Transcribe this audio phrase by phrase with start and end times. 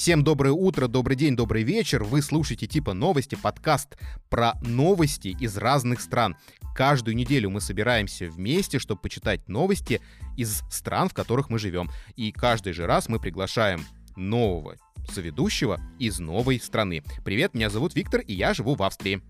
[0.00, 2.04] Всем доброе утро, добрый день, добрый вечер.
[2.04, 3.98] Вы слушаете типа новости, подкаст
[4.30, 6.38] про новости из разных стран.
[6.74, 10.00] Каждую неделю мы собираемся вместе, чтобы почитать новости
[10.38, 11.90] из стран, в которых мы живем.
[12.16, 13.84] И каждый же раз мы приглашаем
[14.16, 14.76] нового
[15.12, 17.02] соведущего из новой страны.
[17.22, 19.20] Привет, меня зовут Виктор, и я живу в Австрии.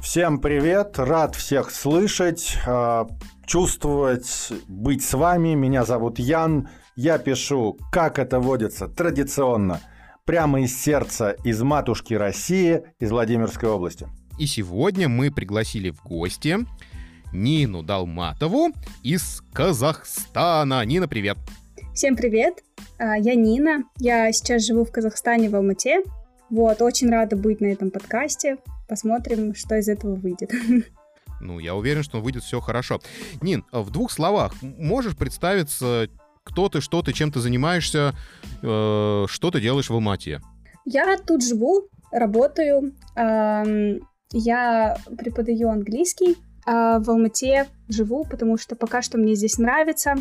[0.00, 3.08] Всем привет, рад всех слышать, а,
[3.44, 5.54] чувствовать, быть с вами.
[5.54, 6.68] Меня зовут Ян.
[6.94, 9.80] Я пишу, как это водится традиционно,
[10.30, 14.06] прямо из сердца, из матушки России, из Владимирской области.
[14.38, 16.56] И сегодня мы пригласили в гости
[17.32, 18.68] Нину Далматову
[19.02, 20.84] из Казахстана.
[20.84, 21.36] Нина, привет!
[21.94, 22.62] Всем привет!
[22.96, 26.04] А, я Нина, я сейчас живу в Казахстане, в Алмате.
[26.48, 28.58] Вот, очень рада быть на этом подкасте.
[28.88, 30.52] Посмотрим, что из этого выйдет.
[31.42, 33.00] Ну, я уверен, что выйдет все хорошо.
[33.40, 36.10] Нин, в двух словах, можешь представиться,
[36.44, 38.14] кто ты, что ты, чем ты занимаешься,
[38.62, 40.40] э, что ты делаешь в Алмате?
[40.84, 42.92] Я тут живу, работаю.
[43.16, 43.98] Э,
[44.32, 46.36] я преподаю английский.
[46.66, 50.14] Э, в Алмате живу, потому что пока что мне здесь нравится.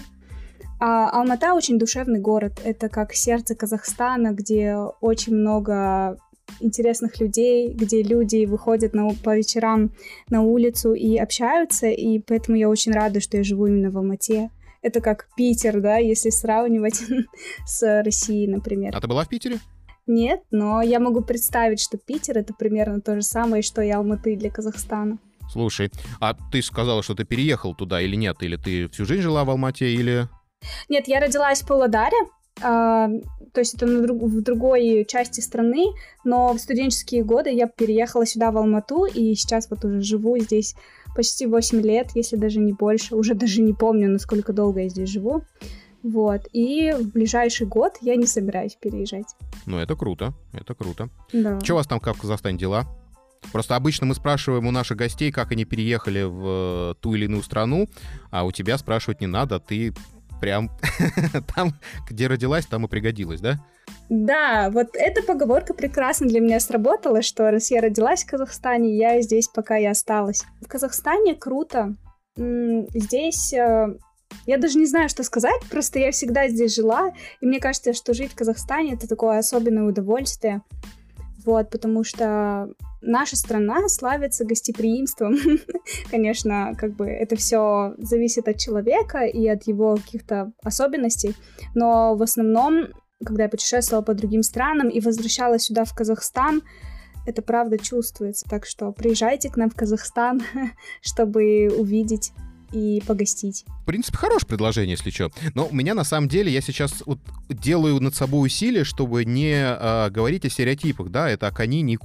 [0.80, 2.54] А Алмата очень душевный город.
[2.64, 6.18] Это как сердце Казахстана, где очень много
[6.62, 9.92] интересных людей, где люди выходят на, по вечерам
[10.30, 14.50] на улицу и общаются, и поэтому я очень рада, что я живу именно в Алмате.
[14.82, 17.02] Это как Питер, да, если сравнивать
[17.66, 18.96] с Россией, например.
[18.96, 19.60] А ты была в Питере?
[20.08, 24.36] Нет, но я могу представить, что Питер это примерно то же самое, что и Алматы
[24.36, 25.20] для Казахстана.
[25.52, 28.38] Слушай, а ты сказала, что ты переехал туда или нет?
[28.42, 30.28] Или ты всю жизнь жила в Алмате, или...
[30.90, 32.18] Нет, я родилась в Павлодаре,
[32.62, 33.08] а,
[33.54, 35.88] то есть это на друг, в другой части страны,
[36.24, 40.76] но в студенческие годы я переехала сюда, в Алмату, и сейчас вот уже живу здесь
[41.20, 45.10] почти 8 лет, если даже не больше, уже даже не помню, насколько долго я здесь
[45.10, 45.44] живу.
[46.02, 49.36] Вот, и в ближайший год я не собираюсь переезжать.
[49.66, 51.10] Ну, это круто, это круто.
[51.34, 51.60] Да.
[51.60, 52.88] Что у вас там как в Казахстане дела?
[53.52, 57.90] Просто обычно мы спрашиваем у наших гостей, как они переехали в ту или иную страну,
[58.32, 59.94] а у тебя спрашивать не надо, ты
[60.40, 60.72] прям
[61.54, 61.74] там,
[62.10, 63.62] где родилась, там и пригодилась, да?
[64.10, 69.22] Да, вот эта поговорка прекрасно для меня сработала, что раз я родилась в Казахстане, я
[69.22, 70.44] здесь пока и осталась.
[70.62, 71.96] В Казахстане круто.
[72.36, 73.98] Здесь э,
[74.46, 78.14] я даже не знаю, что сказать, просто я всегда здесь жила, и мне кажется, что
[78.14, 80.62] жить в Казахстане— это такое особенное удовольствие.
[81.46, 82.70] Вот, потому что
[83.02, 85.36] наша страна славится гостеприимством.
[86.12, 91.36] Конечно, как бы это все зависит от человека и от его каких-то особенностей,
[91.76, 92.88] но в основном,
[93.24, 96.62] когда я путешествовала по другим странам и возвращалась сюда, в Казахстан,
[97.26, 98.46] это правда чувствуется.
[98.50, 100.42] Так что приезжайте к нам в Казахстан,
[101.02, 102.32] чтобы увидеть
[102.72, 103.66] и погостить.
[103.82, 105.32] В принципе, хорошее предложение, если что.
[105.56, 107.20] Но у меня на самом деле, я сейчас вот
[107.50, 111.98] делаю над собой усилия, чтобы не э, говорить о стереотипах, да, это о канине и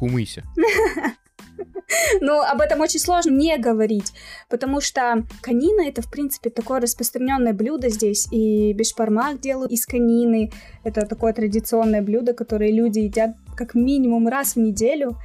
[2.21, 4.13] Ну, об этом очень сложно не говорить,
[4.49, 10.51] потому что канина это, в принципе, такое распространенное блюдо здесь, и бешпармак делают из канины.
[10.85, 15.17] Это такое традиционное блюдо, которое люди едят как минимум раз в неделю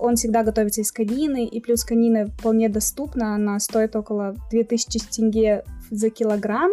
[0.00, 5.64] он всегда готовится из конины, и плюс конина вполне доступна, она стоит около 2000 тенге
[5.90, 6.72] за килограмм,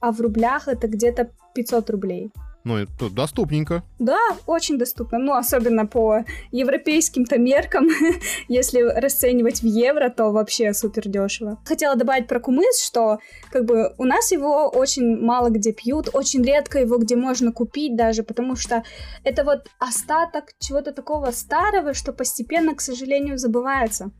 [0.00, 2.32] а в рублях это где-то 500 рублей.
[2.66, 3.84] Ну, это доступненько.
[4.00, 5.18] Да, очень доступно.
[5.18, 7.86] Ну, особенно по европейским-то меркам.
[8.48, 11.60] Если расценивать в евро, то вообще супер дешево.
[11.64, 13.20] Хотела добавить про кумыс, что
[13.52, 17.94] как бы у нас его очень мало где пьют, очень редко его где можно купить
[17.94, 18.82] даже, потому что
[19.22, 24.10] это вот остаток чего-то такого старого, что постепенно, к сожалению, забывается.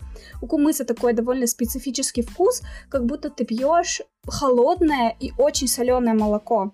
[0.41, 6.73] У кумыса такой довольно специфический вкус, как будто ты пьешь холодное и очень соленое молоко.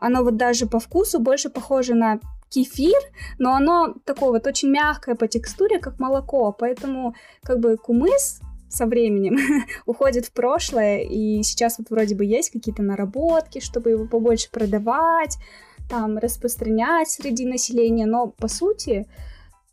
[0.00, 2.98] Оно вот даже по вкусу больше похоже на кефир,
[3.38, 8.86] но оно такое вот очень мягкое по текстуре, как молоко, поэтому как бы кумыс со
[8.86, 9.38] временем
[9.86, 15.38] уходит в прошлое, и сейчас вот вроде бы есть какие-то наработки, чтобы его побольше продавать,
[15.88, 19.06] там, распространять среди населения, но по сути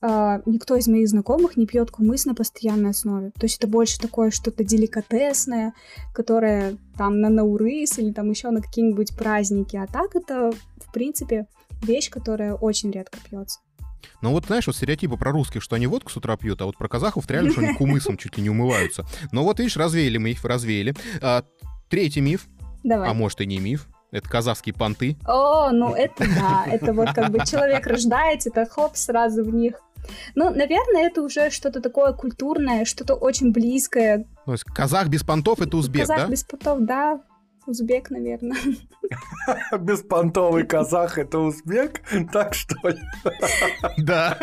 [0.02, 3.32] Uh, никто из моих знакомых не пьет кумыс на постоянной основе.
[3.32, 5.74] То есть это больше такое что-то деликатесное,
[6.14, 9.76] которое там на Наурыс или там еще на какие-нибудь праздники.
[9.76, 11.48] А так это, в принципе,
[11.82, 13.60] вещь, которая очень редко пьется.
[14.22, 16.78] Ну вот, знаешь, вот стереотипы про русских, что они водку с утра пьют, а вот
[16.78, 19.06] про казахов реально, что они кумысом чуть ли не умываются.
[19.32, 20.96] Но вот, видишь, развеяли мы их, развеяли.
[21.22, 21.44] А,
[21.90, 22.48] третий миф,
[22.84, 23.10] Давай.
[23.10, 25.18] а может и не миф, это казахские понты.
[25.26, 29.80] О, ну это да, это вот как бы человек рождается, это хоп, сразу в них
[30.36, 34.26] ну, наверное, это уже что-то такое культурное, что-то очень близкое.
[34.46, 36.22] То есть казах без понтов— это узбек, казах да?
[36.24, 37.22] Казах без понтов, да.
[37.66, 38.58] Узбек, наверное.
[39.80, 42.02] Беспонтовый казах— это узбек?
[42.32, 43.00] Так что ли?
[43.98, 44.38] Да.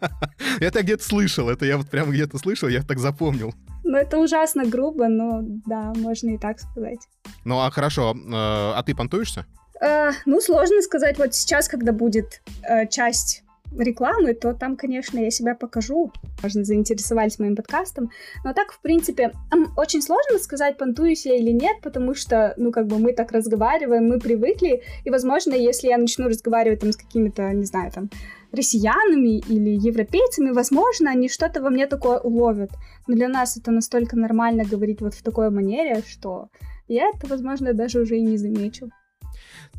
[0.60, 3.54] Это я где-то слышал, это я вот прямо где-то слышал, я так запомнил.
[3.84, 6.98] Ну, это ужасно грубо, но да, можно и так сказать.
[7.44, 9.46] Ну, а хорошо, э, а ты понтуешься?
[9.80, 11.18] Э, ну, сложно сказать.
[11.18, 13.44] Вот сейчас, когда будет э, часть
[13.76, 16.12] рекламы, то там, конечно, я себя покажу.
[16.42, 18.10] Можно заинтересовались моим подкастом.
[18.44, 19.32] Но так, в принципе,
[19.76, 24.08] очень сложно сказать, понтуюсь я или нет, потому что, ну, как бы мы так разговариваем,
[24.08, 28.10] мы привыкли, и, возможно, если я начну разговаривать там с какими-то, не знаю, там,
[28.52, 32.70] россиянами или европейцами, возможно, они что-то во мне такое уловят.
[33.06, 36.48] Но для нас это настолько нормально говорить вот в такой манере, что
[36.88, 38.90] я это, возможно, даже уже и не замечу.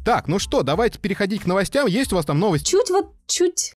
[0.05, 1.85] Так, ну что, давайте переходить к новостям.
[1.87, 2.71] Есть у вас там новости?
[2.71, 3.75] Чуть вот, чуть.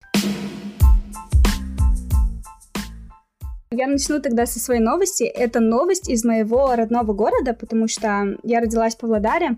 [3.71, 5.25] Я начну тогда со своей новости.
[5.25, 9.57] Это новость из моего родного города, потому что я родилась в Павлодаре,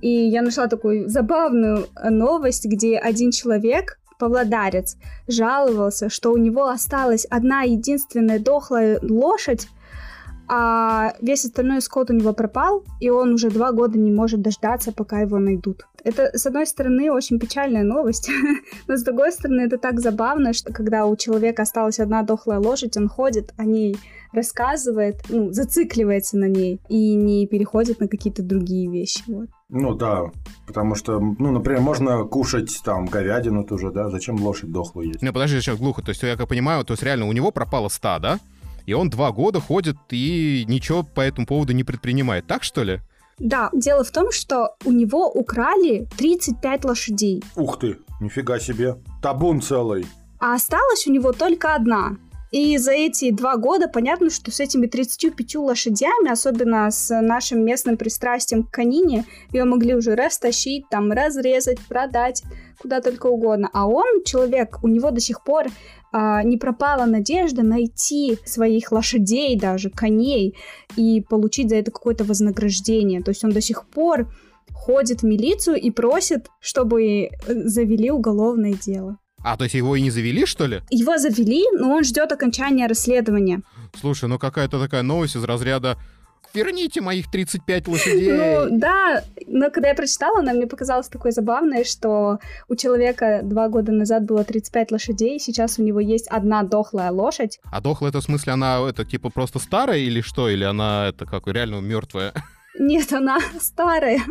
[0.00, 4.96] и я нашла такую забавную новость, где один человек, павлодарец,
[5.28, 9.68] жаловался, что у него осталась одна единственная дохлая лошадь,
[10.52, 14.90] а весь остальной скот у него пропал, и он уже два года не может дождаться,
[14.90, 15.86] пока его найдут.
[16.02, 18.28] Это, с одной стороны, очень печальная новость,
[18.88, 22.96] но с другой стороны, это так забавно, что когда у человека осталась одна дохлая лошадь,
[22.96, 23.96] он ходит о ней,
[24.32, 29.22] рассказывает, ну, зацикливается на ней и не переходит на какие-то другие вещи.
[29.28, 29.50] Вот.
[29.68, 30.32] Ну да,
[30.66, 35.22] потому что, ну, например, можно кушать там говядину тоже, да, зачем лошадь дохлую есть?
[35.22, 37.88] Не, подожди, сейчас глухо, то есть я как понимаю, то есть реально у него пропало
[37.88, 38.40] стадо,
[38.86, 42.46] и он два года ходит и ничего по этому поводу не предпринимает.
[42.46, 43.00] Так что ли?
[43.38, 47.42] Да, дело в том, что у него украли 35 лошадей.
[47.56, 48.96] Ух ты, нифига себе.
[49.22, 50.06] Табун целый.
[50.38, 52.16] А осталась у него только одна.
[52.50, 57.96] И за эти два года понятно, что с этими 35 лошадями, особенно с нашим местным
[57.96, 62.42] пристрастием к конине, ее могли уже растащить, там, разрезать, продать,
[62.78, 63.70] куда только угодно.
[63.72, 65.66] А он, человек, у него до сих пор
[66.12, 70.56] а, не пропала надежда найти своих лошадей даже, коней,
[70.96, 73.22] и получить за это какое-то вознаграждение.
[73.22, 74.28] То есть он до сих пор
[74.72, 79.18] ходит в милицию и просит, чтобы э, завели уголовное дело.
[79.42, 80.82] А, то есть его и не завели, что ли?
[80.90, 83.62] Его завели, но он ждет окончания расследования.
[83.98, 85.96] Слушай, ну какая-то такая новость из разряда
[86.54, 88.32] верните моих 35 лошадей.
[88.32, 92.38] Ну, да, но когда я прочитала, она мне показалась такой забавной, что
[92.68, 97.60] у человека два года назад было 35 лошадей, сейчас у него есть одна дохлая лошадь.
[97.64, 100.48] А дохлая это в смысле она это типа просто старая или что?
[100.48, 102.32] Или она это как реально мертвая?
[102.78, 104.20] Нет, она старая.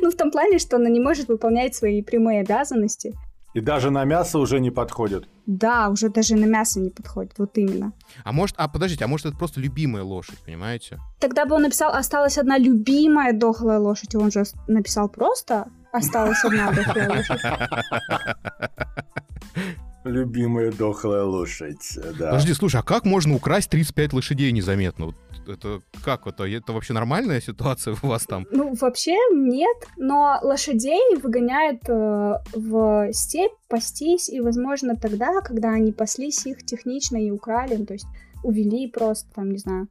[0.00, 3.12] Ну, в том плане, что она не может выполнять свои прямые обязанности.
[3.54, 5.28] И даже на мясо уже не подходит.
[5.46, 7.92] Да, уже даже на мясо не подходит, вот именно.
[8.24, 10.98] А может, а подождите, а может это просто любимая лошадь, понимаете?
[11.20, 16.72] Тогда бы он написал, осталась одна любимая дохлая лошадь, он же написал просто осталась одна
[16.72, 17.40] дохлая лошадь.
[20.04, 22.30] Любимая дохлая лошадь, да.
[22.30, 25.06] Подожди, слушай, а как можно украсть 35 лошадей незаметно?
[25.06, 25.16] Вот
[25.48, 26.44] это как это?
[26.44, 28.46] Это вообще нормальная ситуация у вас там?
[28.50, 35.92] Ну, вообще нет, но лошадей выгоняют э, в степь пастись, и, возможно, тогда, когда они
[35.92, 38.06] паслись, их технично и украли, ну, то есть
[38.42, 39.88] увели просто, там, не знаю,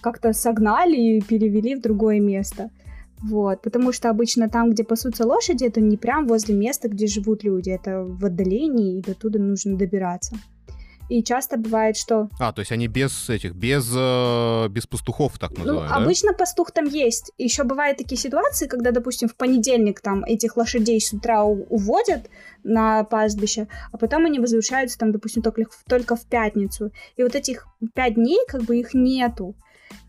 [0.00, 2.70] как-то согнали и перевели в другое место.
[3.22, 7.44] Вот, потому что обычно там, где пасутся лошади, это не прям возле места, где живут
[7.44, 10.36] люди, это в отдалении, и до туда нужно добираться.
[11.08, 12.28] И часто бывает, что...
[12.40, 16.72] А, то есть они без этих, без, э, без пастухов, так называемых, Ну, обычно пастух
[16.72, 17.32] там есть.
[17.38, 22.28] Еще бывают такие ситуации, когда, допустим, в понедельник там этих лошадей с утра уводят
[22.64, 26.90] на пастбище, а потом они возвращаются там, допустим, только, только в пятницу.
[27.16, 29.54] И вот этих пять дней как бы их нету.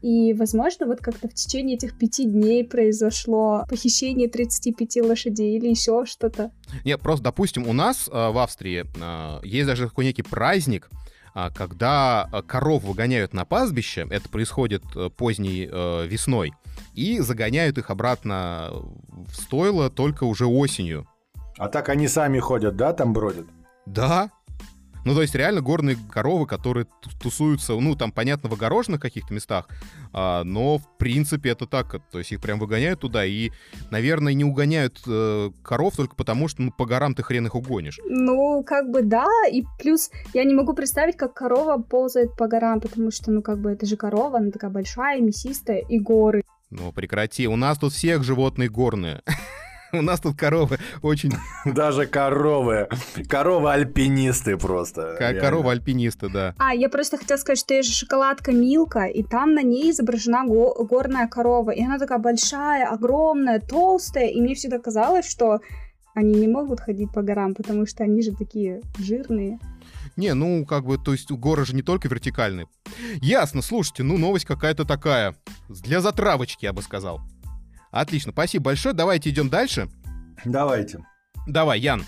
[0.01, 6.05] И, возможно, вот как-то в течение этих пяти дней произошло похищение 35 лошадей или еще
[6.05, 6.51] что-то.
[6.85, 10.89] Нет, просто, допустим, у нас э, в Австрии э, есть даже такой некий праздник,
[11.33, 16.53] э, когда коров выгоняют на пастбище, это происходит э, поздней э, весной,
[16.93, 21.07] и загоняют их обратно в стойло только уже осенью.
[21.57, 23.47] А так они сами ходят, да, там бродят?
[23.87, 24.29] Да,
[25.07, 26.85] ну, то есть реально горные коровы, которые
[27.21, 29.69] тусуются, ну, там, понятно, в огороженных каких-то местах,
[30.11, 32.01] а, но, в принципе, это так.
[32.11, 33.51] То есть их прям выгоняют туда, и,
[33.89, 38.01] наверное, не угоняют э, коров только потому, что ну, по горам ты хрен их угонишь.
[38.03, 42.81] Ну, как бы да, и плюс я не могу представить, как корова ползает по горам,
[42.81, 46.43] потому что, ну, как бы это же корова, она такая большая, мясистая, и горы.
[46.69, 49.21] Ну, прекрати, у нас тут всех животные горные.
[49.93, 51.31] У нас тут коровы очень...
[51.65, 52.87] Даже коровы.
[53.29, 55.15] Коровы-альпинисты просто.
[55.17, 56.55] Коровы-альпинисты, да.
[56.57, 60.45] А, я просто хотела сказать, что есть же шоколадка Милка, и там на ней изображена
[60.45, 61.71] го- горная корова.
[61.71, 64.27] И она такая большая, огромная, толстая.
[64.27, 65.59] И мне всегда казалось, что
[66.13, 69.59] они не могут ходить по горам, потому что они же такие жирные.
[70.15, 72.67] Не, ну, как бы, то есть горы же не только вертикальные.
[73.21, 75.35] Ясно, слушайте, ну, новость какая-то такая.
[75.69, 77.21] Для затравочки, я бы сказал.
[77.91, 78.93] Отлично, спасибо большое.
[78.93, 79.87] Давайте идем дальше.
[80.45, 80.99] Давайте.
[81.47, 82.03] Давай, Ян.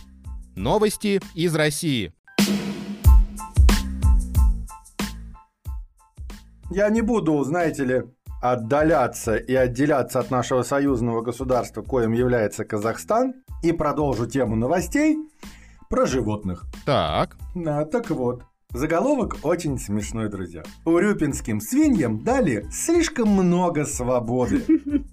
[0.55, 2.13] Новости из России.
[6.69, 8.03] Я не буду, знаете ли,
[8.41, 13.33] отдаляться и отделяться от нашего союзного государства, коим является Казахстан,
[13.63, 15.17] и продолжу тему новостей
[15.89, 16.65] про животных.
[16.85, 17.37] Так.
[17.65, 20.63] А, так вот, заголовок очень смешной, друзья.
[20.85, 24.63] Урюпинским свиньям дали слишком много свободы.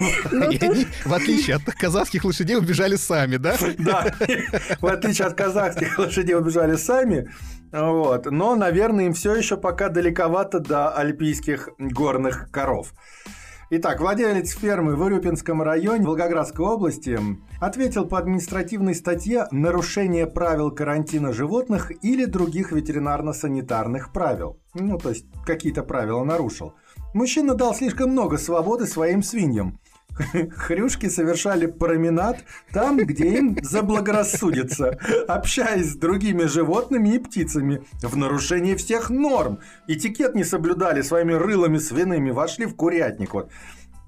[0.00, 0.50] Ну,
[1.04, 3.56] в отличие от казахских лошадей, убежали сами, да?
[3.78, 4.12] Да,
[4.80, 7.30] в отличие от казахских лошадей убежали сами.
[7.72, 8.30] Вот.
[8.30, 12.92] Но, наверное, им все еще пока далековато до альпийских горных коров.
[13.70, 17.18] Итак, владелец фермы в Урюпинском районе Волгоградской области
[17.60, 24.60] ответил по административной статье «Нарушение правил карантина животных или других ветеринарно-санитарных правил».
[24.74, 26.74] Ну, то есть, какие-то правила нарушил.
[27.14, 29.80] Мужчина дал слишком много свободы своим свиньям.
[30.56, 38.74] Хрюшки совершали променад там, где им заблагорассудится, общаясь с другими животными и птицами в нарушении
[38.74, 39.58] всех норм.
[39.88, 43.34] Этикет не соблюдали своими рылами свиными, вошли в курятник.
[43.34, 43.50] Вот.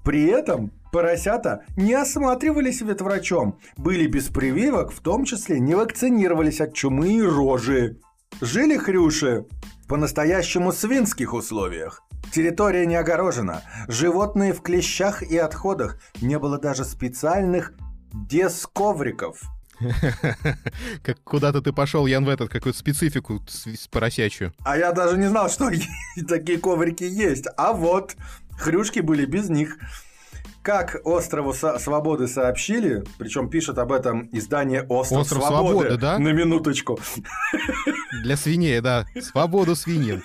[0.03, 6.73] При этом поросята не осматривались ветврачом, были без прививок, в том числе не вакцинировались от
[6.73, 7.97] чумы и рожи.
[8.39, 9.45] Жили хрюши
[9.83, 12.06] в по-настоящему свинских условиях.
[12.31, 17.73] Территория не огорожена, животные в клещах и отходах, не было даже специальных
[18.13, 19.41] десковриков.
[21.03, 23.41] Как куда-то ты пошел, Ян, в этот, какую-то специфику
[23.91, 24.53] поросячью.
[24.63, 25.69] А я даже не знал, что
[26.27, 27.45] такие коврики есть.
[27.57, 28.15] А вот,
[28.57, 29.77] хрюшки были без них.
[30.61, 35.77] Как острову Со- Свободы сообщили, причем пишет об этом издание Остров, Остров Свободы.
[35.87, 36.19] Свободы, да?
[36.19, 36.99] На минуточку.
[38.23, 39.05] Для свиней, да.
[39.21, 40.21] Свободу свиньям.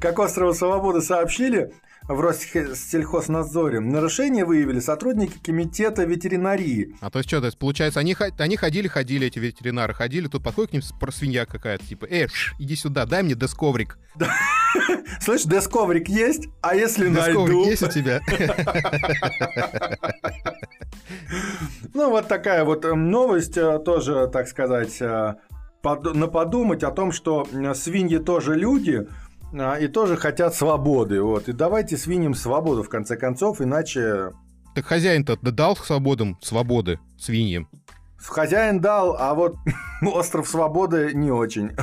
[0.00, 1.74] Как Острову Свободы сообщили
[2.08, 6.94] в Россельхознадзоре, нарушение выявили сотрудники комитета ветеринарии.
[7.00, 10.70] А то есть что, то есть, получается, они, они ходили-ходили, эти ветеринары ходили, тут подходит
[10.70, 13.98] к ним свинья какая-то, типа, э, пш, иди сюда, дай мне десковрик.
[15.20, 16.48] Слышь, десковрик есть?
[16.60, 17.64] А если Десковрик найду?
[17.64, 18.20] есть у тебя?
[21.94, 25.34] Ну, вот такая вот э, новость, э, тоже, так сказать, э,
[25.82, 29.06] под- на подумать о том, что свиньи тоже люди,
[29.78, 31.22] и тоже хотят свободы.
[31.22, 31.48] Вот.
[31.48, 34.32] И давайте свиньям свободу, в конце концов, иначе
[34.74, 37.68] Так хозяин-то дал свободам свободы свиньям.
[38.18, 39.54] хозяин дал, а вот
[40.02, 41.70] остров свободы не очень.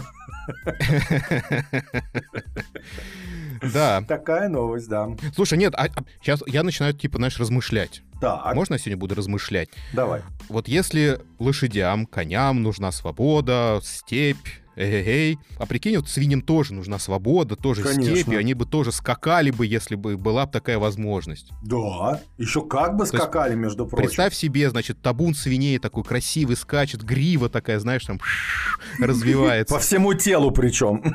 [3.73, 4.01] Да.
[4.07, 5.09] Такая новость, да.
[5.35, 5.87] Слушай, нет, а,
[6.21, 8.01] сейчас я начинаю, типа, знаешь, размышлять.
[8.19, 9.69] Так, Можно я сегодня буду размышлять?
[9.93, 10.21] давай.
[10.49, 17.55] Вот если лошадям, коням нужна свобода, степь, эй, а прикинь, вот свиньям тоже нужна свобода,
[17.55, 18.15] тоже Конечно.
[18.15, 21.51] степь, и они бы тоже скакали бы, если бы была бы такая возможность.
[21.63, 24.05] Да, еще как бы есть, скакали, между прочим.
[24.05, 28.19] Представь себе, значит, табун свиней такой красивый скачет, грива такая, знаешь, там
[28.99, 31.03] развивается По всему телу причем.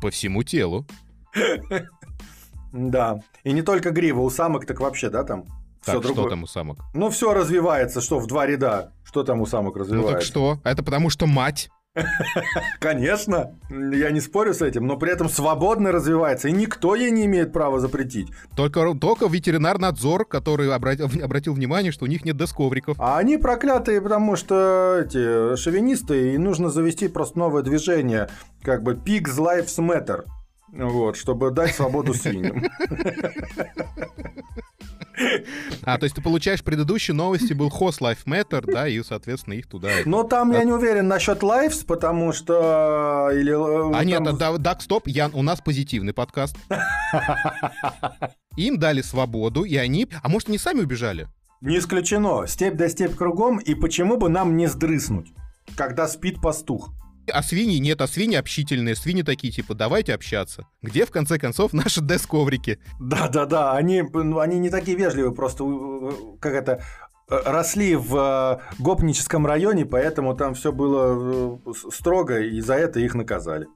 [0.00, 0.86] по всему телу.
[2.72, 3.20] Да.
[3.44, 5.44] И не только грива, у самок так вообще, да, там?
[5.84, 6.30] Так, что другое.
[6.30, 6.78] там у самок?
[6.94, 8.92] Ну, все развивается, что в два ряда.
[9.04, 10.12] Что там у самок Ну развивается?
[10.12, 10.58] так что?
[10.64, 11.70] Это потому что мать.
[12.80, 17.26] Конечно, я не спорю с этим, но при этом свободно развивается, и никто ей не
[17.26, 18.28] имеет права запретить.
[18.56, 22.96] Только, только ветеринарнадзор, который обратил, обратил внимание, что у них нет десковриков.
[22.98, 28.28] А они проклятые, потому что эти шовинисты, и нужно завести просто новое движение,
[28.62, 30.24] как бы Pigs Lives Matter.
[30.72, 32.64] Вот, чтобы дать свободу свиньям.
[35.84, 39.66] А, то есть ты получаешь предыдущие новости, был Host Life Matter, да, и, соответственно, их
[39.66, 39.88] туда...
[40.04, 43.30] Но там я не уверен насчет Lives, потому что...
[43.32, 46.56] Или, э, А нет, там- да, да, стоп, Ян, у нас позитивный подкаст.
[48.56, 50.08] Им дали свободу, и они...
[50.22, 51.28] А может, они сами убежали?
[51.60, 52.46] Не исключено.
[52.46, 55.32] Степь да степь кругом, и почему бы нам не сдрыснуть,
[55.76, 56.90] когда спит пастух?
[57.30, 60.66] А свиньи нет, а свиньи общительные, свиньи такие, типа, давайте общаться.
[60.82, 62.78] Где, в конце концов, наши десковрики?
[63.00, 66.10] Да-да-да, они, ну, они не такие вежливые, просто э,
[66.40, 66.82] как это
[67.28, 71.60] э, росли в э, гопническом районе, поэтому там все было
[71.90, 73.66] строго, и за это их наказали.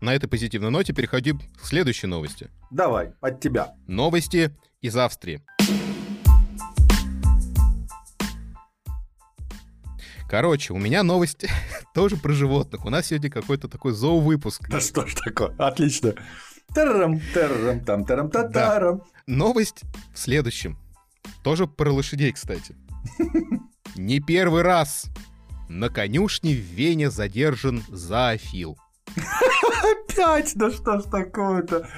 [0.00, 2.50] На этой позитивной ноте переходим к следующей новости.
[2.70, 3.74] Давай, от тебя.
[3.86, 5.42] Новости из Австрии.
[10.34, 11.46] Короче, у меня новость
[11.94, 12.84] тоже про животных.
[12.84, 14.68] У нас сегодня какой-то такой зоовыпуск.
[14.68, 15.54] Да что ж такое?
[15.58, 16.12] Отлично.
[16.74, 19.04] Тарам, тарам, там, тарам, та тарам.
[19.28, 20.76] Новость в следующем.
[21.44, 22.74] Тоже про лошадей, кстати.
[23.94, 25.06] Не первый раз
[25.68, 28.76] на конюшне в Вене задержан зоофил.
[29.14, 30.50] Опять?
[30.56, 31.88] Да что ж такое-то?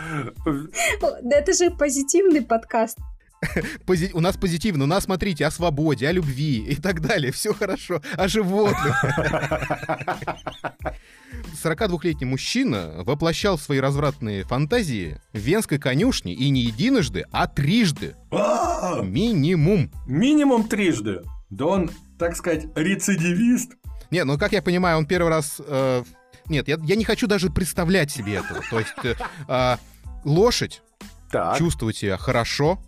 [1.23, 2.99] Да это же позитивный подкаст.
[3.87, 7.53] Пози- у нас позитивно, у нас, смотрите, о свободе, о любви и так далее, все
[7.55, 9.05] хорошо, о животных.
[11.63, 18.15] 42-летний мужчина воплощал свои развратные фантазии в венской конюшне и не единожды, а трижды.
[18.31, 19.91] А, Минимум.
[20.07, 21.23] Минимум трижды.
[21.51, 23.73] Да он, так сказать, рецидивист.
[24.11, 25.61] Не, ну как я понимаю, он первый раз...
[25.65, 26.05] э,
[26.49, 28.63] Нет, я, я не хочу даже представлять себе этого.
[28.71, 29.15] То есть э,
[29.49, 29.79] а,
[30.25, 30.83] лошадь
[31.31, 31.59] Так.
[31.59, 32.81] чувствует себя хорошо,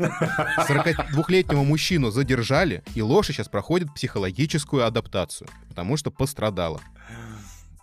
[0.00, 6.80] 42-летнего мужчину задержали, и лошадь сейчас проходит психологическую адаптацию, потому что пострадала.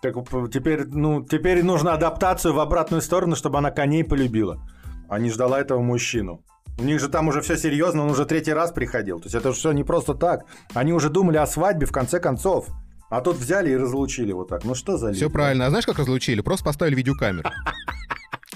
[0.00, 0.14] Так
[0.52, 4.60] теперь, ну, теперь нужно адаптацию в обратную сторону, чтобы она коней полюбила,
[5.08, 6.42] а не ждала этого мужчину.
[6.78, 9.18] У них же там уже все серьезно, он уже третий раз приходил.
[9.18, 10.44] То есть это все не просто так.
[10.74, 12.68] Они уже думали о свадьбе в конце концов.
[13.10, 14.64] А тут взяли и разлучили вот так.
[14.64, 15.66] Ну что за Все правильно.
[15.66, 16.40] А знаешь, как разлучили?
[16.40, 17.50] Просто поставили видеокамеру.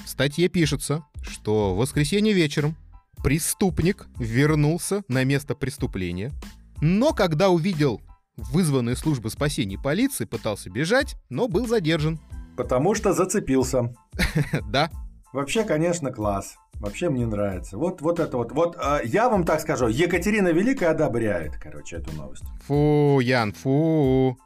[0.04, 2.76] В статье пишется, что в воскресенье вечером
[3.22, 6.32] преступник вернулся на место преступления,
[6.80, 8.00] но когда увидел
[8.36, 12.18] вызванные службы спасения полиции, пытался бежать, но был задержан.
[12.56, 13.94] Потому что зацепился.
[14.70, 14.90] Да,
[15.32, 16.56] Вообще, конечно, класс.
[16.74, 17.78] Вообще мне нравится.
[17.78, 18.52] Вот, вот это вот.
[18.52, 22.44] Вот э, я вам так скажу, Екатерина Великая одобряет, короче, эту новость.
[22.66, 24.36] фу, Ян, фу.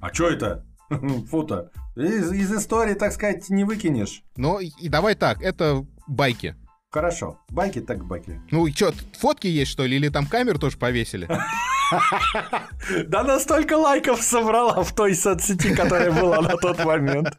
[0.00, 0.64] А что это?
[1.30, 1.70] Фу-то.
[1.94, 4.24] Из, из истории, так сказать, не выкинешь.
[4.36, 6.56] Ну и давай так, это байки.
[6.92, 7.38] Хорошо.
[7.48, 8.38] Байки так байки.
[8.50, 9.96] Ну и что, фотки есть, что ли?
[9.96, 11.28] Или там камеру тоже повесили?
[13.06, 17.36] Да она столько лайков собрала в той соцсети, которая была на тот момент.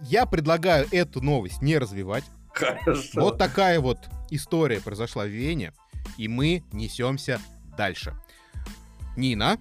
[0.00, 2.24] Я предлагаю эту новость не развивать.
[2.52, 3.20] Хорошо.
[3.20, 5.72] Вот такая вот история произошла в Вене,
[6.18, 7.38] и мы несемся
[7.76, 8.12] дальше.
[9.16, 9.58] Нина,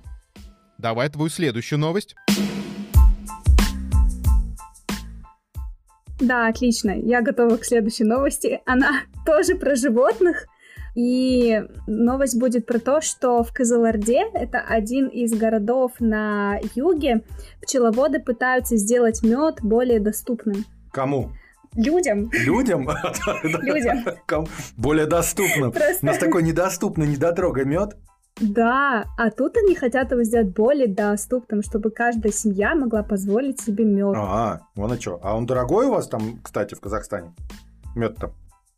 [0.79, 2.15] давай твою следующую новость.
[6.19, 6.91] Да, отлично.
[6.91, 8.61] Я готова к следующей новости.
[8.65, 10.47] Она тоже про животных.
[10.95, 17.21] И новость будет про то, что в Кызылорде, это один из городов на юге,
[17.61, 20.65] пчеловоды пытаются сделать мед более доступным.
[20.91, 21.29] Кому?
[21.75, 22.31] Людям.
[22.33, 22.89] Людям?
[23.61, 24.03] Людям.
[24.75, 25.71] Более доступным.
[25.71, 27.95] Просто- У нас такой недоступный недотрога мед.
[28.39, 33.83] Да, а тут они хотят его сделать более доступным, чтобы каждая семья могла позволить себе
[33.83, 34.15] мед.
[34.15, 35.19] А, вон и что.
[35.21, 37.33] А он дорогой у вас там, кстати, в Казахстане?
[37.95, 38.31] Мед-то.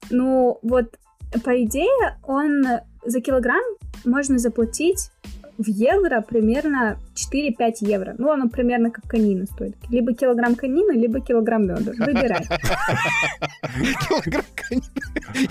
[0.10, 0.98] Ну, вот,
[1.44, 2.64] по идее, он
[3.06, 3.64] за килограмм
[4.04, 5.12] можно заплатить
[5.62, 8.16] в евро примерно 4-5 евро.
[8.18, 9.76] Ну, оно примерно как конина стоит.
[9.90, 11.92] Либо килограмм конина, либо килограмм меда.
[11.98, 12.46] Выбирай.
[14.08, 14.86] Килограмм конины.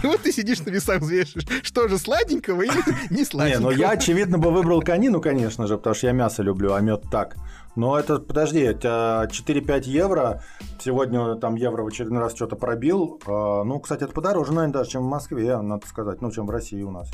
[0.03, 2.73] И вот ты сидишь на весах взвешиваешь, что же, сладенького или
[3.11, 3.71] не Не, сладенького?
[3.71, 7.05] ну я, очевидно, бы выбрал конину, конечно же, потому что я мясо люблю, а мед
[7.11, 7.37] так.
[7.77, 10.43] Но это, подожди, это 4-5 евро.
[10.81, 13.21] Сегодня там евро в очередной раз что-то пробил.
[13.27, 16.21] А, Ну, кстати, это подороже, наверное, даже, чем в Москве, надо сказать.
[16.21, 17.11] Ну, чем в России у нас.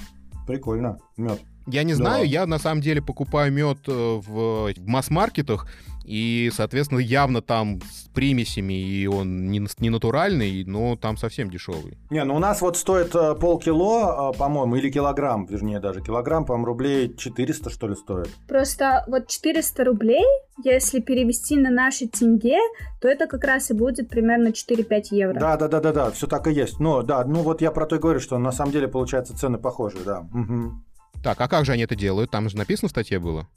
[0.46, 0.98] Прикольно.
[1.16, 1.40] Мед.
[1.66, 1.96] Я не Да.
[1.96, 5.66] знаю, я на самом деле покупаю мед э, в, в масс-маркетах,
[6.04, 11.98] и, соответственно, явно там с примесями, и он не, не натуральный, но там совсем дешевый.
[12.10, 16.44] Не, ну у нас вот стоит э, полкило, э, по-моему, или килограмм, вернее, даже килограмм,
[16.44, 18.30] по-моему, рублей 400, что ли, стоит.
[18.46, 20.24] Просто вот 400 рублей,
[20.62, 22.58] если перевести на наши тенге,
[23.00, 25.40] то это как раз и будет примерно 4-5 евро.
[25.40, 26.78] Да, да, да, да, да, все так и есть.
[26.78, 29.58] Ну, да, ну вот я про то и говорю, что на самом деле, получается, цены
[29.58, 30.20] похожие, да.
[30.32, 30.84] Мгм.
[31.26, 32.30] Так, а как же они это делают?
[32.30, 33.48] Там же написано в статье было.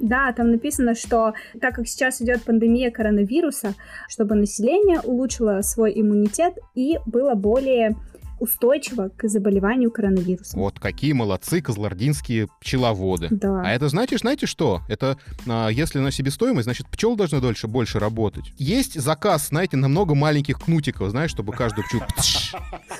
[0.00, 3.74] Да, там написано, что так как сейчас идет пандемия коронавируса,
[4.08, 7.96] чтобы население улучшило свой иммунитет и было более
[8.40, 10.58] устойчиво к заболеванию коронавирусом.
[10.58, 13.28] Вот какие молодцы козлординские пчеловоды.
[13.30, 13.60] Да.
[13.62, 14.80] А это значит, знаете что?
[14.88, 18.54] Это а, если на себестоимость, значит, пчел должны дольше больше работать.
[18.56, 22.04] Есть заказ, знаете, на много маленьких кнутиков, знаешь, чтобы каждую пчелу...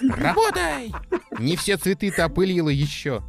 [0.17, 0.93] Работай!
[1.39, 3.23] Не все цветы-то опылило еще.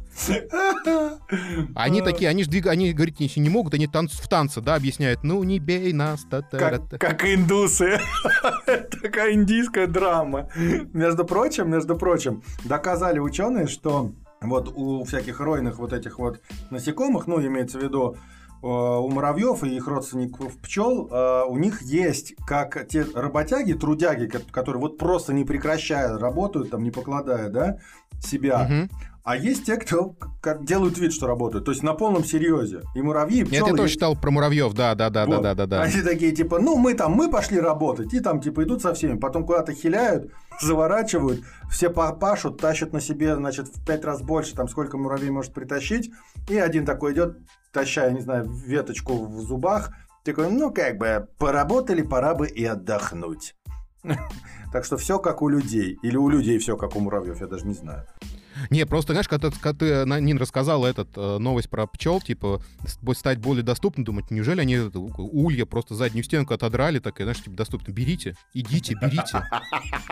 [1.74, 2.66] Они такие, они же двиг...
[2.66, 4.12] они говорить не, не могут, они танц...
[4.12, 5.24] в танце, да, объясняют.
[5.24, 7.98] Ну, не бей нас, та та Как, как индусы.
[9.02, 10.48] Такая индийская драма.
[10.92, 14.12] Между прочим, между прочим, доказали ученые, что
[14.48, 18.16] вот у всяких ройных вот этих вот насекомых, ну, имеется в виду
[18.62, 21.10] у муравьев и их родственников пчел,
[21.48, 26.90] у них есть как те работяги, трудяги, которые вот просто не прекращая работают, там не
[26.90, 27.76] покладая, да,
[28.20, 28.62] себя.
[28.62, 28.98] Угу.
[29.24, 31.64] А есть те, кто как делают вид, что работают.
[31.64, 32.82] То есть на полном серьезе.
[32.94, 33.70] И муравьи, и пчелы.
[33.70, 35.42] Я тоже читал про муравьев, да, да, да, вот.
[35.42, 35.82] да, да, да.
[35.82, 39.18] Они такие, типа, ну, мы там, мы пошли работать, и там, типа, идут со всеми,
[39.18, 44.68] потом куда-то хиляют, заворачивают, все пашут, тащат на себе, значит, в пять раз больше, там,
[44.68, 46.10] сколько муравей может притащить,
[46.48, 47.38] и один такой идет,
[47.72, 49.90] тащая, не знаю, веточку в зубах,
[50.24, 53.54] такой, ну, как бы, поработали, пора бы и отдохнуть.
[54.72, 56.00] Так что все как у людей.
[56.02, 58.08] Или у людей все как у муравьев, я даже не знаю.
[58.70, 62.62] Не, просто, знаешь, когда, когда ты, Нин, рассказала этот э, новость про пчел, типа,
[63.14, 67.42] стать более доступным, думать, неужели они это, улья просто заднюю стенку отодрали, так и, знаешь,
[67.42, 67.92] типа, доступно.
[67.92, 69.42] Берите, идите, берите.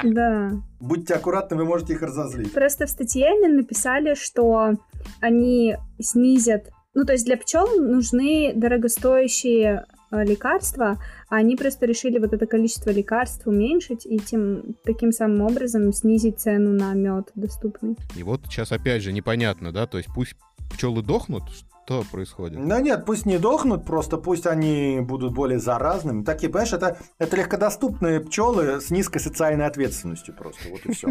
[0.02, 0.52] Да.
[0.80, 2.52] Будьте аккуратны, вы можете их разозлить.
[2.52, 4.72] Просто в статье они написали, что
[5.20, 10.98] они снизят ну, то есть для пчел нужны дорогостоящие Э, лекарства,
[11.28, 16.40] а они просто решили вот это количество лекарств уменьшить и тем таким самым образом снизить
[16.40, 17.96] цену на мед доступный.
[18.16, 20.34] И вот сейчас опять же непонятно, да, то есть пусть
[20.72, 21.44] пчелы дохнут,
[21.84, 22.66] что происходит?
[22.66, 26.24] Да нет, пусть не дохнут, просто пусть они будут более заразными.
[26.24, 31.08] Такие, понимаешь, это, это легкодоступные пчелы с низкой социальной ответственностью просто, вот и все.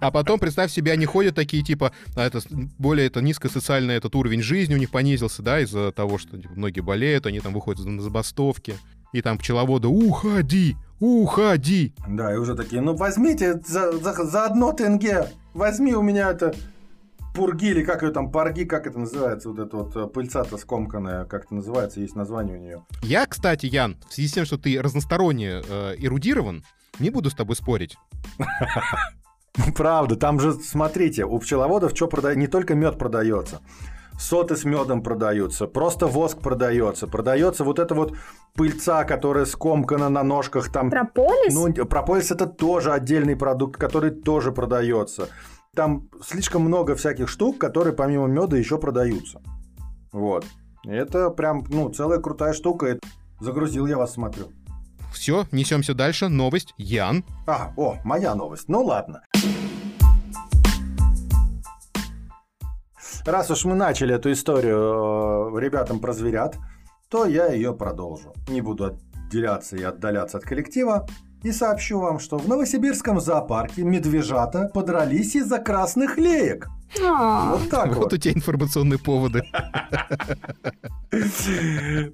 [0.00, 2.40] А потом, представь себе, они ходят такие, типа, а это
[2.78, 6.52] более это низкий социальный этот уровень жизни у них понизился, да, из-за того, что типа,
[6.54, 8.74] многие болеют, они там выходят на забастовки,
[9.12, 10.76] и там пчеловоды «Уходи!
[11.00, 16.30] Уходи!» Да, и уже такие, ну возьмите за, за, за одно тенге, возьми у меня
[16.30, 16.54] это
[17.34, 21.24] пурги или как ее там, парги, как это называется, вот эта вот э, пыльца-то скомканная,
[21.24, 22.86] как это называется, есть название у нее.
[23.02, 26.64] Я, кстати, Ян, в связи с тем, что ты разносторонне э, эрудирован,
[27.00, 27.98] не буду с тобой спорить.
[29.76, 33.60] Правда, там же, смотрите, у пчеловодов что продается, не только мед продается,
[34.18, 38.16] соты с медом продаются, просто воск продается, продается вот эта вот
[38.54, 40.90] пыльца, которая скомкана на ножках там.
[40.90, 41.54] Прополис?
[41.54, 45.28] Ну, прополис это тоже отдельный продукт, который тоже продается.
[45.74, 49.40] Там слишком много всяких штук, которые помимо меда еще продаются.
[50.12, 50.46] Вот.
[50.86, 52.98] Это прям, ну, целая крутая штука.
[53.40, 54.46] Загрузил я вас, смотрю.
[55.12, 56.28] Все, несемся дальше.
[56.28, 56.74] Новость.
[56.76, 57.24] Ян.
[57.46, 58.68] А, о, моя новость.
[58.68, 59.22] Ну ладно.
[63.24, 66.56] Раз уж мы начали эту историю э, ребятам про зверят,
[67.08, 68.34] то я ее продолжу.
[68.48, 71.06] Не буду отделяться и отдаляться от коллектива.
[71.44, 76.68] И сообщу вам, что в Новосибирском зоопарке медвежата подрались из-за красных леек.
[77.04, 77.52] А.
[77.52, 78.04] Вот так вот.
[78.04, 79.42] Вот у тебя информационные поводы.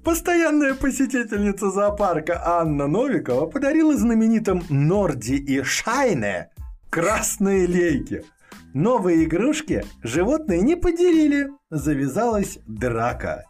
[0.03, 6.49] Постоянная посетительница зоопарка Анна Новикова подарила знаменитым Норди и Шайне
[6.89, 8.25] красные лейки.
[8.73, 11.47] Новые игрушки животные не поделили.
[11.69, 13.45] Завязалась драка.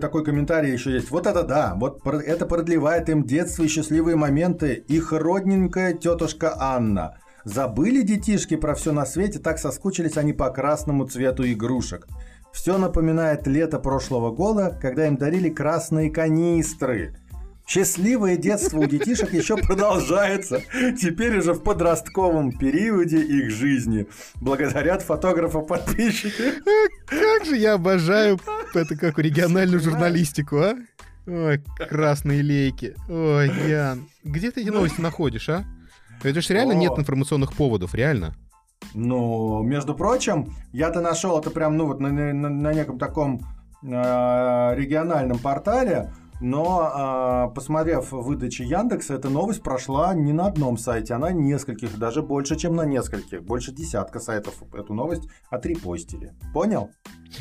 [0.00, 1.10] Такой комментарий еще есть.
[1.10, 4.74] Вот это да, вот это продлевает им детство и счастливые моменты.
[4.88, 7.16] Их родненькая тетушка Анна.
[7.44, 12.06] Забыли детишки про все на свете, так соскучились они по красному цвету игрушек.
[12.52, 17.16] Все напоминает лето прошлого года, когда им дарили красные канистры.
[17.66, 20.62] Счастливое детство у детишек еще продолжается.
[21.00, 24.06] Теперь уже в подростковом периоде их жизни.
[24.36, 26.52] Благодарят фотографов подписчики.
[27.06, 28.38] Как же я обожаю
[28.72, 30.76] это как региональную журналистику, а?
[31.26, 32.94] Ой, красные лейки.
[33.08, 34.06] Ой, Ян.
[34.22, 35.64] Где ты эти новости находишь, а?
[36.22, 38.36] Это же реально нет информационных поводов, реально.
[38.94, 43.40] Ну, между прочим, я-то нашел это прям, ну, вот на, на, на неком таком
[43.82, 51.14] э, региональном портале, но, э, посмотрев выдачи Яндекса, эта новость прошла не на одном сайте,
[51.14, 53.42] она нескольких, даже больше, чем на нескольких.
[53.42, 56.34] Больше десятка сайтов эту новость отрепостили.
[56.52, 56.90] Понял?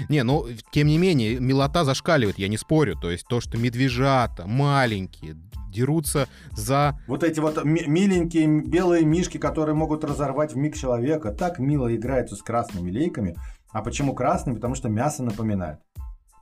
[0.10, 2.96] Не, ну, тем не менее, милота зашкаливает, я не спорю.
[3.00, 5.36] То есть то, что медвежата маленькие,
[5.76, 7.00] дерутся за...
[7.08, 12.36] Вот эти вот миленькие белые мишки, которые могут разорвать в миг человека, так мило играются
[12.36, 13.36] с красными лейками.
[13.72, 14.56] А почему красными?
[14.56, 15.80] Потому что мясо напоминает.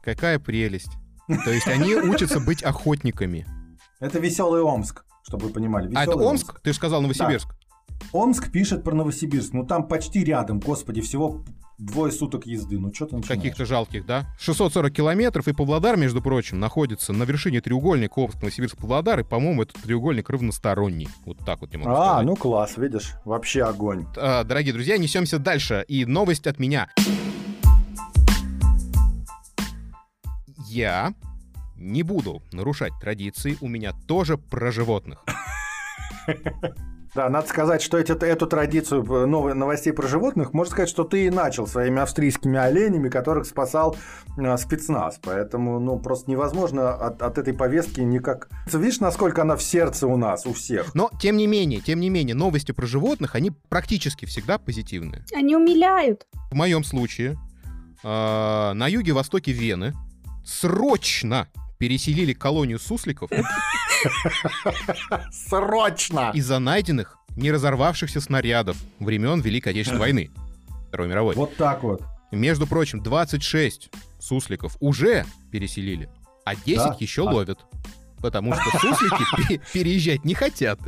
[0.04, 0.92] Какая прелесть.
[1.28, 3.46] То есть они учатся быть охотниками.
[4.00, 5.88] Это веселый Омск, чтобы вы понимали.
[5.88, 6.50] Веселый а это Омск?
[6.50, 6.62] Омск?
[6.62, 7.48] Ты же сказал Новосибирск.
[7.50, 7.56] Да.
[8.12, 9.54] Омск пишет про Новосибирск.
[9.54, 11.44] Ну там почти рядом, господи, всего
[11.78, 12.80] двое суток езды.
[12.80, 13.42] Ну что ты начинаешь?
[13.42, 14.26] Каких-то жалких, да?
[14.40, 19.64] 640 километров, и Павлодар, между прочим, находится на вершине треугольника Омск, Новосибирск, Павлодар, и, по-моему,
[19.64, 21.10] этот треугольник равносторонний.
[21.26, 22.26] Вот так вот я могу а, сказать.
[22.26, 24.06] ну класс, видишь, вообще огонь.
[24.18, 25.86] А, дорогие друзья, несемся дальше.
[25.88, 26.90] И новость от меня.
[30.74, 31.14] Я
[31.78, 35.24] не буду нарушать традиции, у меня тоже про животных.
[37.14, 41.04] Да, надо сказать, что эти, эту традицию э, новых новостей про животных, можно сказать, что
[41.04, 43.96] ты и начал своими австрийскими оленями, которых спасал
[44.36, 45.20] э, спецназ.
[45.22, 48.50] Поэтому, ну, просто невозможно от, от этой повестки никак...
[48.74, 50.96] Видишь, насколько она в сердце у нас, у всех.
[50.96, 55.24] Но, тем не менее, тем не менее, новости про животных, они практически всегда позитивные.
[55.36, 56.26] Они умиляют.
[56.50, 57.38] В моем случае,
[58.04, 59.94] э, на юге-востоке Вены
[60.44, 63.30] срочно переселили колонию сусликов
[65.32, 66.32] Срочно!
[66.34, 70.30] из-за найденных не разорвавшихся снарядов времен Великой Отечественной войны.
[70.90, 71.36] Второй мировой.
[71.36, 72.02] Вот так вот.
[72.32, 76.10] Между прочим, 26 сусликов уже переселили,
[76.46, 76.96] а 10 Да?
[77.00, 77.60] еще А- ловят.
[78.20, 80.80] Потому что суслики пе- переезжать не хотят.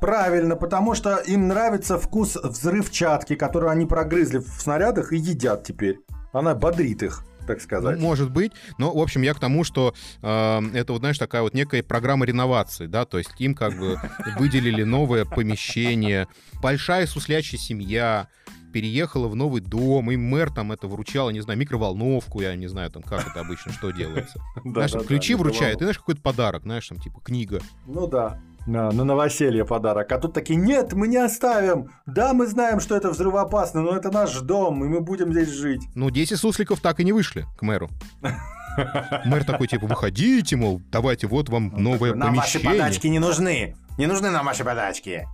[0.00, 5.98] Правильно, потому что им нравится вкус взрывчатки, которую они прогрызли в снарядах и едят теперь.
[6.32, 7.98] Она бодрит их, так Ну, сказать.
[7.98, 8.52] может быть.
[8.78, 12.24] Но, в общем, я к тому, что э, это, вот, знаешь, такая вот некая программа
[12.26, 13.98] реновации, да, то есть им как бы
[14.38, 16.28] выделили новое помещение,
[16.62, 18.28] большая суслячья семья,
[18.72, 22.66] переехала в новый дом, и мэр там это вручал, я не знаю, микроволновку, я не
[22.68, 24.38] знаю, там, как это обычно, что делается.
[24.64, 27.60] Знаешь, ключи вручают, и, знаешь, какой-то подарок, знаешь, там, типа, книга.
[27.86, 28.40] Ну да.
[28.68, 30.12] На, на новоселье подарок.
[30.12, 31.88] А тут такие, нет, мы не оставим.
[32.04, 35.80] Да, мы знаем, что это взрывоопасно, но это наш дом, и мы будем здесь жить.
[35.94, 37.88] Ну, 10 сусликов так и не вышли к мэру.
[39.24, 42.82] Мэр такой, типа, выходите, мол, давайте, вот вам новое Нам ваши помещение.
[42.84, 43.74] подачки не нужны.
[43.96, 45.26] Не нужны нам ваши подачки.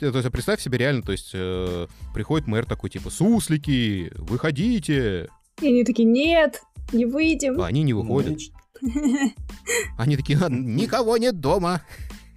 [0.00, 5.28] Э, То есть, представь себе реально, то есть, э, приходит мэр такой, типа, суслики, выходите.
[5.60, 7.60] И они такие, нет, не выйдем.
[7.60, 8.38] А они не выходят.
[9.98, 11.82] Они такие, «А, никого нет дома.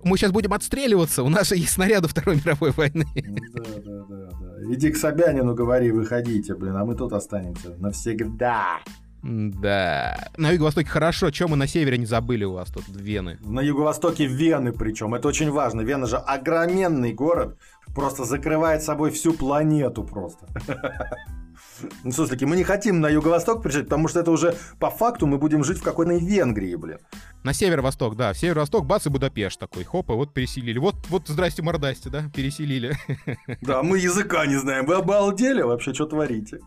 [0.03, 3.05] Мы сейчас будем отстреливаться, у нас же есть снаряды Второй мировой войны.
[3.15, 4.73] Да, да, да, да.
[4.73, 8.79] Иди к Собянину, говори, выходите, блин, а мы тут останемся навсегда.
[9.23, 10.17] Да.
[10.35, 13.39] На юго-востоке хорошо, чем мы на севере не забыли у вас тут, Вены?
[13.41, 15.15] На юго-востоке Вены причем.
[15.15, 15.79] Это очень важно.
[15.81, 17.57] Вена же огроменный город.
[17.95, 20.47] Просто закрывает собой всю планету просто.
[22.03, 25.37] Ну, суслики, мы не хотим на юго-восток приезжать, потому что это уже по факту мы
[25.37, 26.99] будем жить в какой-то Венгрии, блин.
[27.43, 28.33] На северо-восток, да.
[28.33, 29.83] В северо-восток, бац, и Будапешт такой.
[29.83, 30.77] Хоп, и вот переселили.
[30.77, 32.95] Вот, вот, здрасте, мордасти, да, переселили.
[33.61, 34.85] Да, мы языка не знаем.
[34.85, 36.59] Вы обалдели вообще, что творите?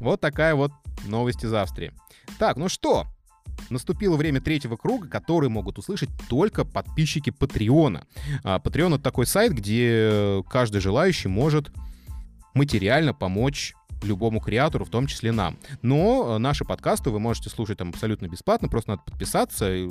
[0.00, 0.72] Вот такая вот
[1.06, 1.92] новость из Австрии.
[2.38, 3.06] Так, ну что,
[3.70, 8.06] наступило время третьего круга, который могут услышать только подписчики Патреона.
[8.42, 11.70] Patreon— это такой сайт, где каждый желающий может
[12.54, 15.56] материально помочь любому креатору, в том числе нам.
[15.82, 19.66] Но э, наши подкасты вы можете слушать там абсолютно бесплатно, просто надо подписаться.
[19.68, 19.88] э,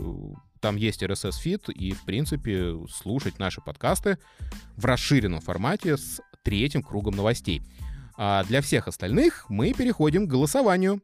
[0.62, 4.18] Там есть RSS-фид, и, в принципе, слушать наши подкасты
[4.76, 7.62] в расширенном формате с третьим кругом новостей.
[8.16, 11.02] А для всех остальных мы переходим к голосованию.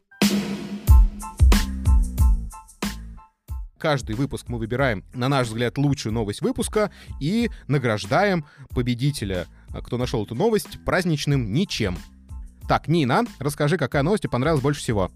[3.79, 9.97] Каждый выпуск мы выбираем, на наш взгляд, лучшую новость выпуска и награждаем победителя, а, кто
[9.97, 11.97] нашел эту новость, праздничным ничем.
[12.67, 15.09] Так, Нина, расскажи, какая новость тебе понравилась больше всего.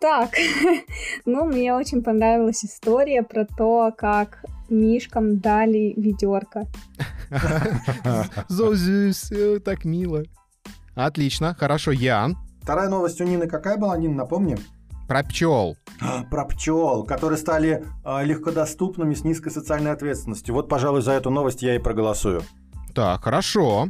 [0.00, 0.30] Так,
[1.24, 6.68] ну, мне очень понравилась история про то, как мишкам дали ведерко.
[8.48, 10.22] Зозюс, э, так мило.
[10.94, 12.36] Отлично, хорошо, Ян.
[12.62, 14.56] Вторая новость у Нины какая была, Нина, напомни?
[15.08, 15.76] Про пчел.
[16.30, 20.54] Про пчел, которые стали а, легкодоступными с низкой социальной ответственностью.
[20.54, 22.42] Вот, пожалуй, за эту новость я и проголосую.
[22.94, 23.88] Так, хорошо.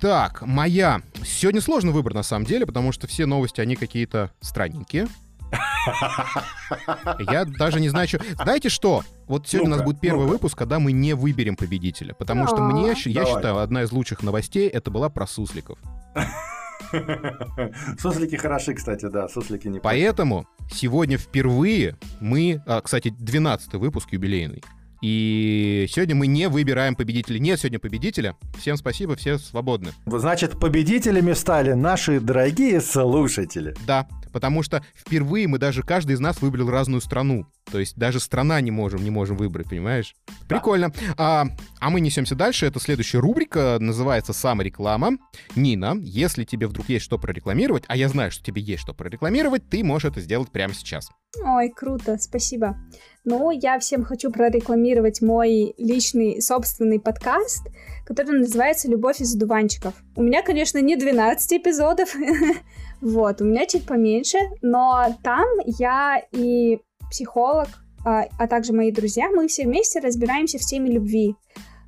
[0.00, 1.00] Так, моя.
[1.24, 5.08] Сегодня сложно выбор, на самом деле, потому что все новости, они какие-то странненькие.
[7.20, 8.20] Я даже не знаю, что...
[8.42, 9.02] Знаете что?
[9.26, 12.14] Вот сегодня у нас будет первый выпуск, когда мы не выберем победителя.
[12.14, 12.60] Потому что А.
[12.60, 13.34] мне, я Давай.
[13.34, 15.78] считаю, одна из лучших новостей это была про сусликов.
[17.98, 22.62] Суслики хороши, кстати, да, суслики не Поэтому сегодня впервые мы...
[22.66, 24.62] а, кстати, 12 выпуск юбилейный.
[25.00, 27.38] И сегодня мы не выбираем победителя.
[27.38, 28.36] Нет сегодня победителя.
[28.58, 29.92] Всем спасибо, все свободны.
[30.06, 33.76] Значит, победителями стали наши дорогие слушатели.
[33.86, 37.44] Да, потому что впервые мы даже каждый из нас выбрал разную страну.
[37.72, 40.14] То есть даже страна не можем, не можем выбрать, понимаешь?
[40.48, 40.92] Прикольно.
[41.16, 41.48] А,
[41.80, 42.66] а мы несемся дальше.
[42.66, 45.18] Это следующая рубрика, называется «Самореклама».
[45.56, 49.68] Нина, если тебе вдруг есть что прорекламировать, а я знаю, что тебе есть что прорекламировать,
[49.68, 51.10] ты можешь это сделать прямо сейчас.
[51.44, 52.76] Ой, круто, спасибо.
[53.24, 57.66] Ну, я всем хочу прорекламировать мой личный собственный подкаст,
[58.06, 59.92] который называется «Любовь из одуванчиков».
[60.16, 62.14] У меня, конечно, не 12 эпизодов,
[63.00, 66.80] вот, у меня чуть поменьше, но там я и
[67.10, 67.68] психолог,
[68.04, 71.34] а, а также мои друзья, мы все вместе разбираемся в теме любви.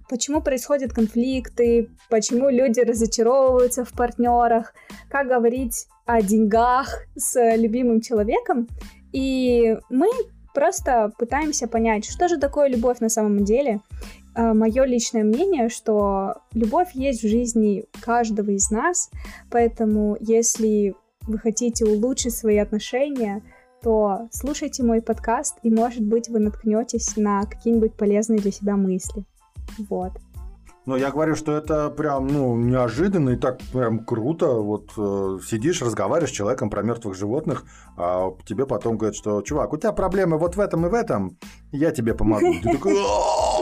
[0.09, 4.75] Почему происходят конфликты, почему люди разочаровываются в партнерах,
[5.09, 8.67] как говорить о деньгах с любимым человеком.
[9.13, 10.09] И мы
[10.53, 13.81] просто пытаемся понять, что же такое любовь на самом деле.
[14.35, 19.11] А, Мое личное мнение, что любовь есть в жизни каждого из нас,
[19.51, 20.95] поэтому если
[21.27, 23.43] вы хотите улучшить свои отношения,
[23.83, 29.25] то слушайте мой подкаст, и, может быть, вы наткнетесь на какие-нибудь полезные для себя мысли.
[29.89, 30.13] Вот.
[30.87, 34.49] Но я говорю, что это прям, ну, неожиданно и так прям круто.
[34.55, 37.65] Вот э, сидишь, разговариваешь с человеком про мертвых животных,
[37.97, 41.37] а тебе потом говорят, что, чувак, у тебя проблемы вот в этом и в этом,
[41.71, 42.55] я тебе помогу.
[42.63, 42.95] Ты такой!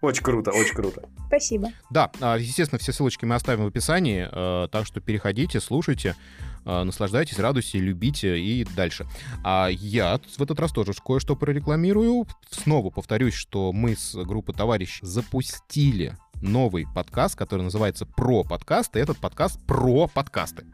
[0.00, 1.08] Очень круто, очень круто.
[1.26, 1.70] Спасибо.
[1.90, 6.16] Да, а, естественно, все ссылочки мы оставим в описании, э, так что переходите, слушайте,
[6.64, 9.06] э, наслаждайтесь, радуйте, любите и дальше.
[9.44, 12.26] А я в этот раз тоже кое-что прорекламирую.
[12.50, 18.98] Снова повторюсь, что мы с группой товарищ запустили новый подкаст, который называется «Про подкасты».
[18.98, 20.64] Этот подкаст про подкасты.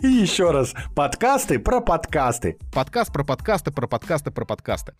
[0.00, 2.58] И еще раз, подкасты про подкасты.
[2.72, 4.94] Подкаст про подкасты, про подкасты, про подкасты.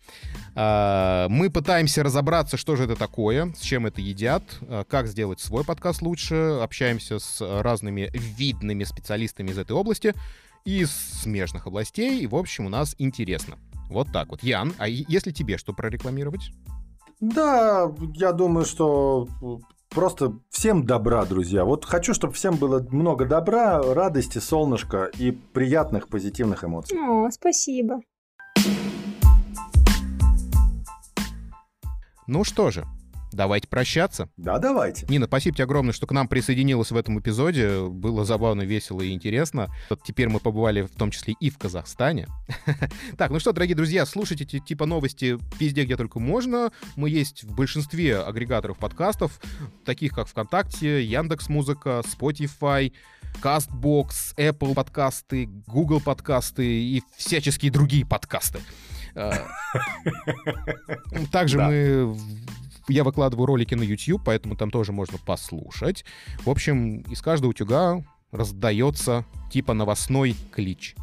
[0.55, 5.39] А, Мы пытаемся разобраться, что же это такое, с чем это едят, а, как сделать
[5.39, 10.13] свой подкаст лучше, общаемся с разными видными специалистами из этой области
[10.65, 13.57] и из смежных областей, и, в общем, у нас интересно.
[13.89, 14.43] Вот так вот.
[14.43, 16.51] Ян, а если тебе что прорекламировать?
[17.19, 19.27] Да, я думаю, что
[19.89, 21.63] просто всем добра, друзья.
[21.63, 26.97] Вот хочу, чтобы всем было много добра, радости, солнышка и приятных позитивных эмоций.
[26.97, 28.01] О, спасибо.
[32.27, 32.85] Ну что же,
[33.35, 34.29] давайте прощаться.
[34.37, 35.05] Да, давайте.
[35.07, 37.87] Нина, спасибо тебе огромное, что к нам присоединилась в этом эпизоде.
[37.87, 39.67] Было забавно, весело и интересно.
[39.89, 42.27] Вот теперь мы побывали в том числе и в Казахстане.
[43.17, 46.71] Так, ну что, дорогие друзья, слушайте эти типа новости везде, где только можно.
[46.95, 49.39] Мы есть в большинстве агрегаторов подкастов,
[49.85, 52.91] таких как ВКонтакте, Яндекс Музыка, Spotify,
[53.41, 58.59] Castbox, Apple подкасты, Google подкасты и всяческие другие подкасты.
[59.15, 59.31] Э,
[61.31, 62.17] Также мы
[62.87, 66.05] я выкладываю ролики на YouTube, поэтому там тоже можно послушать.
[66.45, 70.95] В общем, из каждого утюга раздается типа новостной клич.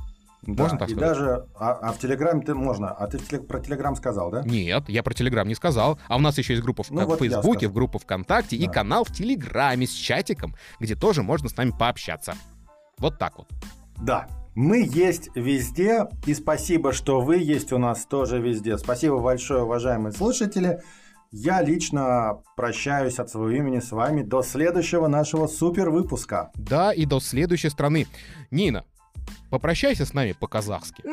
[0.42, 1.08] Да, Можно так и сказать?
[1.16, 4.42] даже, а, а в Телеграме ты можно, а ты в теле- про Телеграм сказал, да?
[4.42, 6.00] Нет, я про Телеграм не сказал.
[6.08, 8.66] А у нас еще есть группа в, Ну в вот Фейсбуке, в группа ВКонтакте и
[8.66, 8.72] Да.
[8.72, 12.34] канал в Телеграме с чатиком, где тоже можно с нами пообщаться.
[12.98, 13.48] Вот так вот.
[13.98, 14.26] Да.
[14.54, 18.76] Мы есть везде, и спасибо, что вы есть у нас тоже везде.
[18.76, 20.82] Спасибо большое, уважаемые слушатели.
[21.30, 26.50] Я лично прощаюсь от своего имени с вами до следующего нашего супер выпуска.
[26.54, 28.06] Да, и до следующей страны.
[28.50, 28.84] Нина,
[29.48, 31.02] попрощайся с нами по-казахски.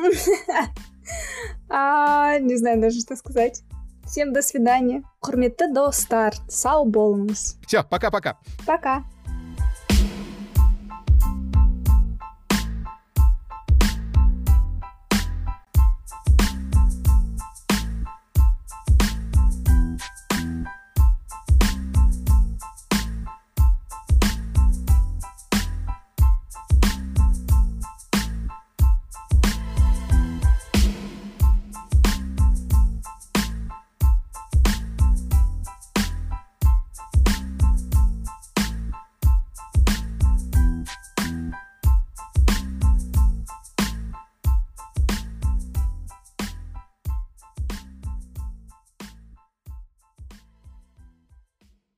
[1.72, 3.62] А, не знаю даже, что сказать.
[4.04, 5.02] Всем до свидания.
[5.22, 7.56] Құрметті достар, сау болыңыз.
[7.66, 8.38] Все, пока-пока.
[8.66, 9.04] Пока.